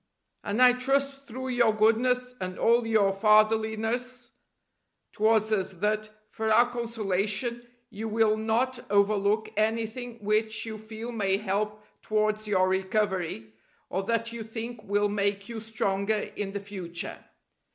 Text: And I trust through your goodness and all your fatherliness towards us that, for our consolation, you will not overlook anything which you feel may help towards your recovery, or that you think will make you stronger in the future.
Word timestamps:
And 0.43 0.63
I 0.63 0.73
trust 0.73 1.27
through 1.27 1.49
your 1.49 1.75
goodness 1.75 2.33
and 2.41 2.57
all 2.57 2.87
your 2.87 3.13
fatherliness 3.13 4.31
towards 5.11 5.51
us 5.51 5.73
that, 5.73 6.09
for 6.27 6.51
our 6.51 6.71
consolation, 6.71 7.67
you 7.91 8.07
will 8.07 8.35
not 8.35 8.79
overlook 8.89 9.49
anything 9.55 10.17
which 10.23 10.65
you 10.65 10.79
feel 10.79 11.11
may 11.11 11.37
help 11.37 11.83
towards 12.01 12.47
your 12.47 12.67
recovery, 12.67 13.53
or 13.91 14.01
that 14.05 14.33
you 14.33 14.43
think 14.43 14.81
will 14.83 15.07
make 15.07 15.47
you 15.47 15.59
stronger 15.59 16.31
in 16.35 16.51
the 16.53 16.59
future. 16.59 17.19